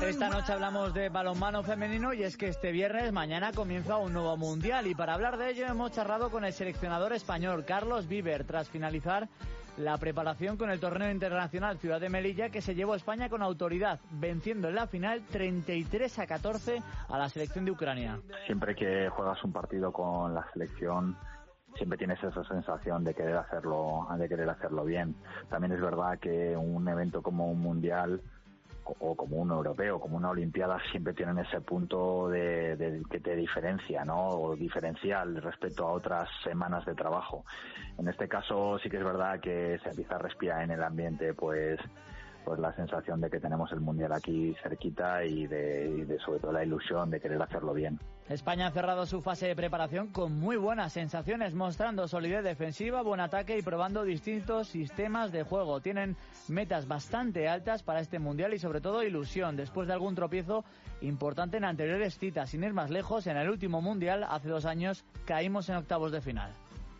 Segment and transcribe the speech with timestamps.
[0.00, 4.36] Esta noche hablamos de balonmano femenino y es que este viernes, mañana, comienza un nuevo
[4.36, 4.86] mundial.
[4.86, 9.28] Y para hablar de ello hemos charlado con el seleccionador español, Carlos Viver, tras finalizar
[9.76, 13.42] la preparación con el torneo internacional Ciudad de Melilla, que se llevó a España con
[13.42, 18.20] autoridad, venciendo en la final 33 a 14 a la selección de Ucrania.
[18.46, 21.16] Siempre que juegas un partido con la selección
[21.76, 25.14] siempre tienes esa sensación de querer hacerlo, de querer hacerlo bien.
[25.48, 28.20] También es verdad que un evento como un mundial
[29.00, 34.04] o como un europeo, como una olimpiada, siempre tienen ese punto de, que te diferencia,
[34.04, 34.28] ¿no?
[34.28, 37.44] O diferencial respecto a otras semanas de trabajo.
[37.98, 41.34] En este caso sí que es verdad que se empieza a respirar en el ambiente,
[41.34, 41.78] pues
[42.48, 46.64] pues la sensación de que tenemos el mundial aquí cerquita y de, sobre todo la
[46.64, 47.98] ilusión de querer hacerlo bien.
[48.30, 53.20] España ha cerrado su fase de preparación con muy buenas sensaciones, mostrando solidez defensiva, buen
[53.20, 55.80] ataque y probando distintos sistemas de juego.
[55.80, 56.16] Tienen
[56.48, 60.64] metas bastante altas para este mundial y sobre todo ilusión después de algún tropiezo
[61.02, 62.48] importante en anteriores citas.
[62.48, 66.22] Sin ir más lejos, en el último mundial, hace dos años, caímos en octavos de
[66.22, 66.52] final.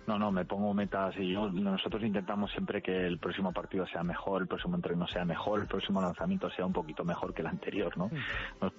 [0.09, 4.03] No, no, me pongo metas y yo, nosotros intentamos siempre que el próximo partido sea
[4.03, 7.49] mejor, el próximo entreno sea mejor, el próximo lanzamiento sea un poquito mejor que el
[7.49, 8.11] anterior, ¿no?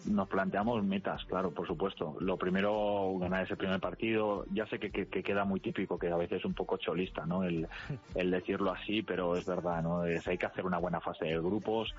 [0.06, 2.18] Nos, planteamos metas, claro, por supuesto.
[2.20, 4.44] Lo primero, ganar ese primer partido.
[4.52, 7.44] Ya sé que, queda muy típico, que a veces es un poco cholista, ¿no?
[7.44, 7.68] El,
[8.16, 10.06] decirlo así, pero es verdad, ¿no?
[10.06, 11.94] Es, hay que hacer una buena fase de grupos,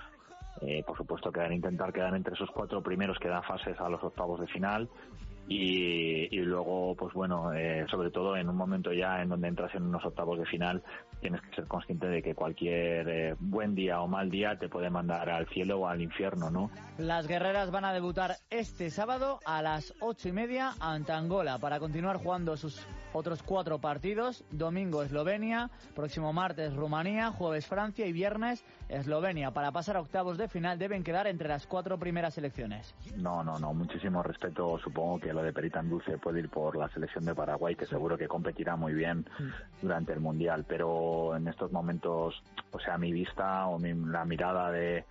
[0.61, 4.03] eh, por supuesto, quedar, intentar quedar entre esos cuatro primeros que dan fases a los
[4.03, 4.89] octavos de final
[5.53, 9.83] y, luego, pues bueno, eh, sobre todo en un momento ya en donde entras en
[9.83, 10.81] unos octavos de final,
[11.21, 14.91] tienes que ser consciente de que cualquier eh, buen día o mal día te puede
[14.91, 16.71] mandar al cielo o al infierno, ¿no?
[16.99, 21.81] Las guerreras van a debutar este sábado a las ocho y media ante Angola para
[21.81, 24.45] continuar jugando sus otros cuatro partidos.
[24.53, 29.51] Domingo Eslovenia, próximo martes Rumanía, jueves Francia y viernes Eslovenia.
[29.51, 32.95] Para pasar a octavos de final deben quedar entre las cuatro primeras selecciones.
[33.17, 34.79] No, no, no, muchísimo respeto.
[34.79, 38.19] Supongo que lo de Perita Dulce puede ir por la selección de Paraguay, que seguro
[38.19, 39.25] que competirá muy bien
[39.81, 45.05] durante el Mundial, pero en estos momentos, o sea, mi vista o la mirada de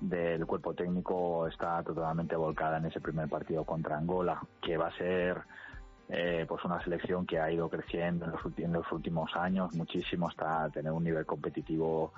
[0.00, 4.96] del cuerpo técnico está totalmente volcada en ese primer partido contra Angola, que va a
[4.96, 5.40] ser
[6.08, 10.28] eh, pues una selección que ha ido creciendo en los, en los últimos años muchísimo
[10.28, 12.12] hasta tener un nivel competitivo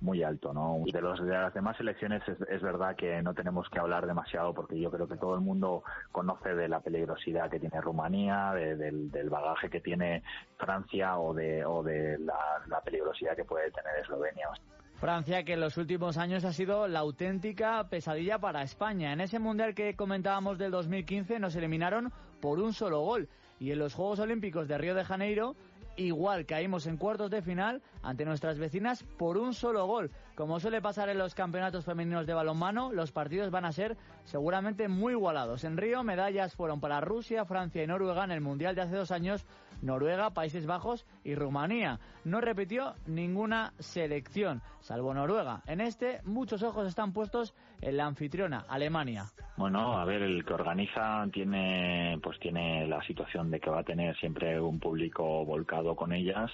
[0.00, 0.82] muy alto, ¿no?
[0.90, 4.78] De, los, de las demás selecciones es, verdad que no tenemos que hablar demasiado porque
[4.78, 9.68] yo creo que todo el mundo conoce de la peligrosidad que tiene Rumanía, del, bagaje
[9.68, 10.22] que tiene
[10.56, 14.48] Francia o de, o de la, peligrosidad que puede tener Eslovenia.
[14.96, 19.12] Francia, que en los últimos años ha sido la auténtica pesadilla para España.
[19.12, 23.28] En ese mundial que comentábamos del 2015 nos eliminaron por un solo gol.
[23.58, 25.54] Y en los Juegos Olímpicos de Río de Janeiro
[25.96, 30.10] igual caímos en cuartos de final ante nuestras vecinas por un solo gol.
[30.34, 34.88] Como suele pasar en los campeonatos femeninos de balonmano, los partidos van a ser seguramente
[34.88, 35.64] muy igualados.
[35.64, 39.10] En Río, medallas fueron para Rusia, Francia y Noruega en el Mundial de hace dos
[39.10, 39.44] años,
[39.82, 42.00] Noruega, Países Bajos y Rumanía.
[42.24, 45.62] No repitió ninguna selección, salvo Noruega.
[45.66, 49.26] En este, muchos ojos están puestos en la anfitriona, Alemania.
[49.56, 53.84] Bueno, a ver, el que organiza tiene, pues tiene la situación de que va a
[53.84, 56.50] tener siempre un público volcado con ellas.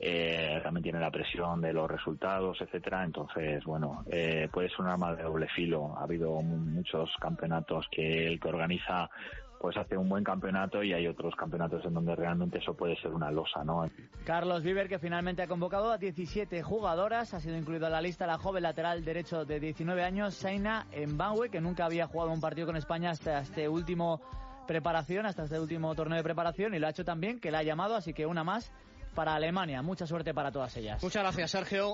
[0.00, 3.04] Eh, también tiene la presión de los resultados, etcétera.
[3.04, 5.96] Entonces, bueno, eh, puede ser un arma de doble filo.
[5.96, 9.10] Ha habido muchos campeonatos que el que organiza
[9.60, 13.12] pues hace un buen campeonato y hay otros campeonatos en donde realmente eso puede ser
[13.12, 13.88] una losa, ¿no?
[14.24, 18.26] Carlos Viver, que finalmente ha convocado a 17 jugadoras, ha sido incluido en la lista
[18.26, 22.66] la joven lateral derecho de 19 años, Saina Mbanwe, que nunca había jugado un partido
[22.66, 24.20] con España hasta este último
[24.66, 27.62] preparación, hasta este último torneo de preparación, y lo ha hecho también, que la ha
[27.62, 28.70] llamado, así que una más
[29.14, 29.82] para Alemania.
[29.82, 31.02] Mucha suerte para todas ellas.
[31.02, 31.86] Muchas gracias, Sergio.